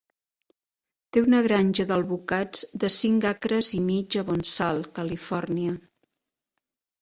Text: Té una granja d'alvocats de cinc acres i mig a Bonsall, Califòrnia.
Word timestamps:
Té 1.17 1.21
una 1.25 1.41
granja 1.47 1.85
d'alvocats 1.91 2.63
de 2.85 2.89
cinc 2.95 3.27
acres 3.33 3.69
i 3.81 3.83
mig 3.91 4.19
a 4.23 4.25
Bonsall, 4.31 4.83
Califòrnia. 4.97 5.77